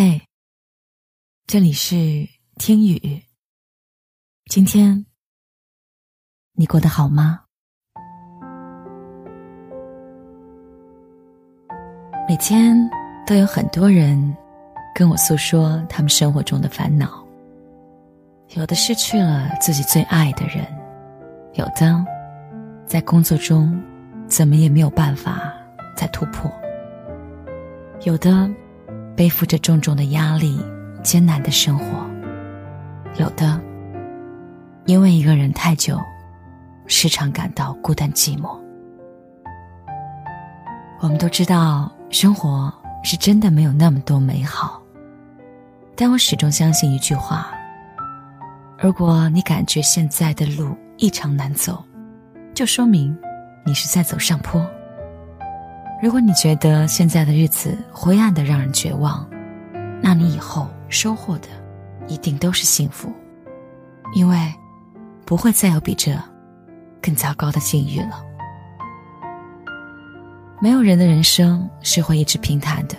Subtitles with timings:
[0.00, 0.22] 嘿，
[1.48, 1.96] 这里是
[2.54, 3.20] 听雨。
[4.48, 5.04] 今天
[6.52, 7.40] 你过得好吗？
[12.28, 12.78] 每天
[13.26, 14.36] 都有很多人
[14.94, 17.26] 跟我诉说他们生活中的烦恼，
[18.50, 20.64] 有的失去了自己最爱的人，
[21.54, 22.06] 有的
[22.86, 23.76] 在工作中
[24.28, 25.52] 怎么也没有办法
[25.96, 26.48] 再突破，
[28.04, 28.48] 有的。
[29.18, 30.64] 背负着重重的压力，
[31.02, 32.08] 艰难的生活。
[33.16, 33.60] 有的，
[34.86, 36.00] 因为一个人太久，
[36.86, 38.56] 时常感到孤单寂寞。
[41.00, 44.80] 我们都知道，生活是真的没有那么多美好。
[45.96, 47.48] 但我始终相信一句话：
[48.78, 51.84] 如果你感觉现在的路异常难走，
[52.54, 53.18] 就说明
[53.66, 54.64] 你是在走上坡。
[56.00, 59.28] 如果你觉得现在的日子灰暗的让人绝望，
[60.00, 61.48] 那你以后收获的
[62.06, 63.12] 一定都是幸福，
[64.14, 64.38] 因为
[65.24, 66.16] 不会再有比这
[67.02, 68.24] 更糟糕的境遇了。
[70.60, 72.94] 没有人的人生是会一直平坦的，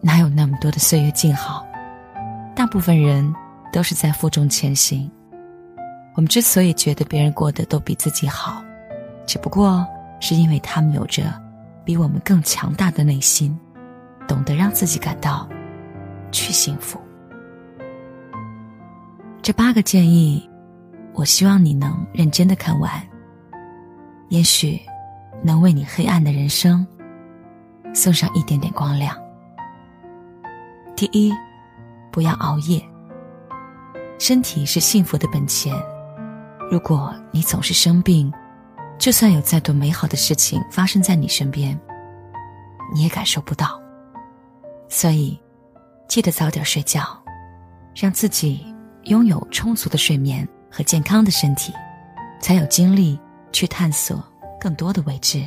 [0.00, 1.66] 哪有那么多的岁月静好？
[2.56, 3.30] 大部分人
[3.70, 5.10] 都是在负重前行。
[6.14, 8.64] 我们之所以觉得别人过得都比自己好，
[9.26, 9.86] 只不过
[10.18, 11.24] 是因为他们有着。
[11.84, 13.58] 比我们更强大的内心，
[14.28, 15.48] 懂得让自己感到
[16.30, 17.00] 去幸福。
[19.42, 20.48] 这八个建议，
[21.14, 22.90] 我希望你能认真的看完，
[24.28, 24.80] 也许
[25.42, 26.86] 能为你黑暗的人生
[27.94, 29.16] 送上一点点光亮。
[30.94, 31.32] 第一，
[32.12, 32.82] 不要熬夜。
[34.18, 35.74] 身体是幸福的本钱，
[36.70, 38.32] 如果你总是生病。
[39.00, 41.76] 就算有再多美好的事情发生在你身边，
[42.92, 43.80] 你也感受不到。
[44.90, 45.40] 所以，
[46.06, 47.02] 记得早点睡觉，
[47.94, 48.62] 让自己
[49.04, 51.72] 拥有充足的睡眠和健康的身体，
[52.42, 53.18] 才有精力
[53.52, 54.22] 去探索
[54.60, 55.42] 更多的未知。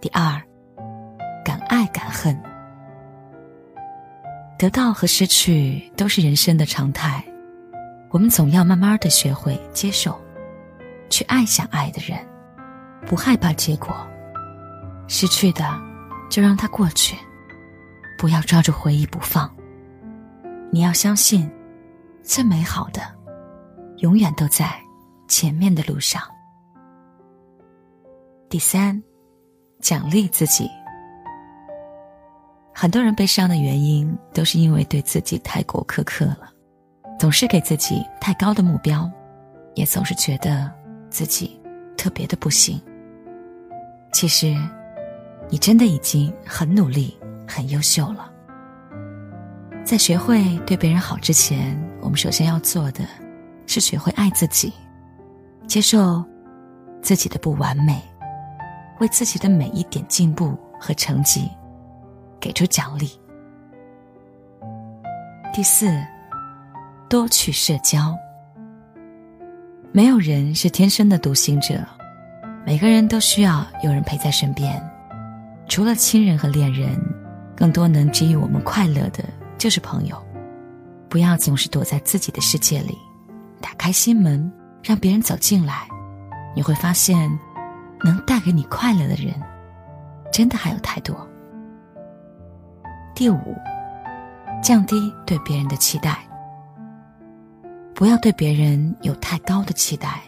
[0.00, 0.40] 第二，
[1.44, 2.34] 敢爱敢恨。
[4.58, 7.22] 得到和失去都是人生的常态，
[8.08, 10.18] 我们总要慢慢的学会接受。
[11.12, 12.18] 去爱想爱的人，
[13.06, 13.94] 不害怕结果，
[15.06, 15.62] 失去的
[16.30, 17.18] 就让它过去，
[18.16, 19.54] 不要抓住回忆不放。
[20.70, 21.52] 你要相信，
[22.22, 23.02] 最美好的
[23.98, 24.72] 永远都在
[25.28, 26.22] 前面的路上。
[28.48, 29.00] 第三，
[29.80, 30.66] 奖励自己。
[32.72, 36.50] 很多人悲伤的原因，都是因为对自己太过苛刻了，
[37.18, 39.10] 总是给自己太高的目标，
[39.74, 40.72] 也总是觉得。
[41.12, 41.60] 自己
[41.96, 42.80] 特别的不行。
[44.12, 44.56] 其实，
[45.50, 48.32] 你真的已经很努力、很优秀了。
[49.84, 53.04] 在学会对别人好之前，我们首先要做的，
[53.66, 54.72] 是学会爱自己，
[55.66, 56.24] 接受
[57.02, 58.00] 自己的不完美，
[59.00, 61.50] 为自己的每一点进步和成绩
[62.40, 63.10] 给出奖励。
[65.52, 65.92] 第四，
[67.08, 68.16] 多去社交。
[69.94, 71.74] 没有人是天生的独行者，
[72.64, 74.82] 每个人都需要有人陪在身边。
[75.68, 76.98] 除了亲人和恋人，
[77.54, 79.22] 更多能给予我们快乐的
[79.58, 80.16] 就是朋友。
[81.10, 82.96] 不要总是躲在自己的世界里，
[83.60, 84.50] 打开心门，
[84.82, 85.86] 让别人走进来。
[86.56, 87.30] 你会发现，
[88.02, 89.34] 能带给你快乐的人，
[90.32, 91.14] 真的还有太多。
[93.14, 93.54] 第五，
[94.62, 96.26] 降低对别人的期待。
[97.94, 100.20] 不要对别人有太高的期待，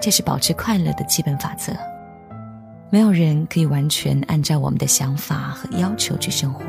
[0.00, 1.72] 这是保持快乐的基本法则。
[2.90, 6.64] 没有人可以完全按照我们的想法和要求去生活。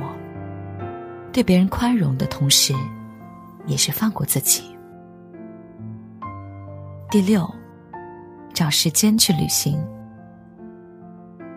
[1.32, 2.74] 对别人宽容的同时，
[3.66, 4.64] 也是放过自己。
[7.10, 7.50] 第六，
[8.54, 9.82] 找时间去旅行。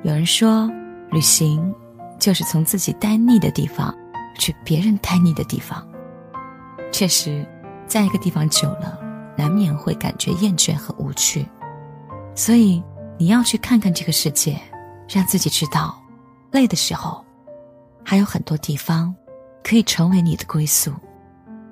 [0.02, 0.70] 有人说，
[1.10, 1.74] 旅行
[2.18, 3.92] 就是从自己待腻的地方
[4.38, 5.84] 去别人待腻的地方。
[6.92, 7.44] 确实。
[7.86, 8.98] 在一个地方久了，
[9.36, 11.46] 难免会感觉厌倦和无趣，
[12.34, 12.82] 所以
[13.18, 14.58] 你要去看看这个世界，
[15.08, 15.96] 让自己知道，
[16.50, 17.24] 累的时候，
[18.04, 19.14] 还有很多地方
[19.62, 20.92] 可以成为你的归宿，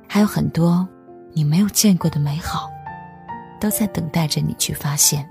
[0.08, 0.86] 还有很多
[1.32, 2.70] 你没有见过的美好，
[3.60, 5.28] 都在等待着你去发现。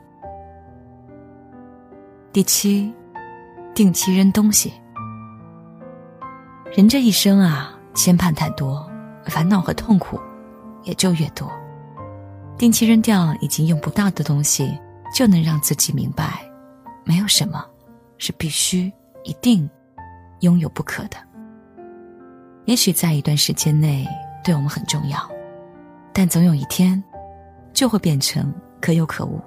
[2.33, 2.93] 第七，
[3.73, 4.73] 定期扔东西。
[6.73, 8.89] 人这一生啊，牵绊太多，
[9.25, 10.19] 烦恼和痛苦。
[10.83, 11.51] 也就越多，
[12.57, 14.77] 定期扔掉已经用不到的东西，
[15.15, 16.43] 就能让自己明白，
[17.03, 17.65] 没有什么
[18.17, 18.91] 是必须
[19.23, 19.69] 一定
[20.41, 21.17] 拥有不可的。
[22.65, 24.07] 也许在一段时间内
[24.43, 25.19] 对我们很重要，
[26.13, 27.03] 但总有一天，
[27.73, 29.41] 就会变成可有可无。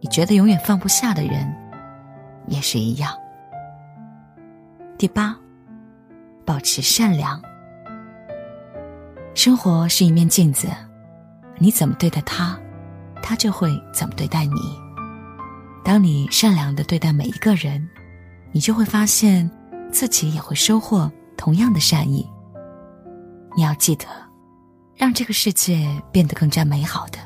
[0.00, 1.52] 你觉得永远放不下的人，
[2.46, 3.12] 也是一样。
[4.98, 5.36] 第八，
[6.44, 7.40] 保持善良。
[9.40, 10.68] 生活是一面镜子，
[11.56, 12.60] 你怎么对待他，
[13.22, 14.78] 他就会怎么对待你。
[15.82, 17.88] 当你善良的对待每一个人，
[18.52, 19.50] 你就会发现
[19.90, 22.28] 自己也会收获同样的善意。
[23.56, 24.04] 你要记得，
[24.94, 27.16] 让这个世界变得更加美好的，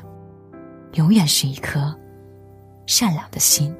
[0.93, 1.93] 永远是一颗。
[2.87, 3.75] 善良的心，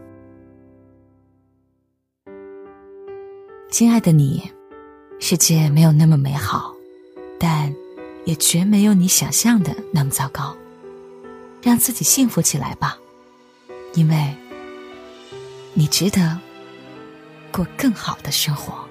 [3.71, 4.51] 亲爱的你，
[5.21, 6.73] 世界没有那么美好，
[7.39, 7.73] 但
[8.25, 10.56] 也绝没有你想象的那么糟糕。
[11.62, 12.95] 让自己幸福起来吧，
[13.95, 14.36] 因为
[15.74, 16.39] 你值得
[17.51, 18.84] 过更好的生活。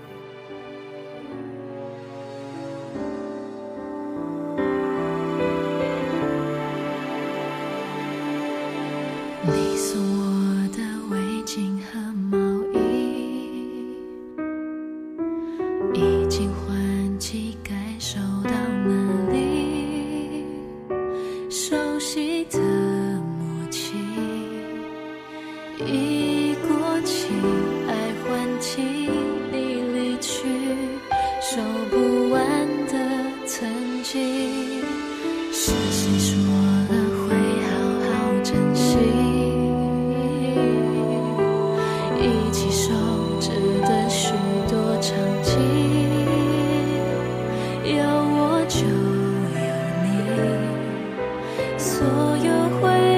[52.04, 53.13] 所有回忆。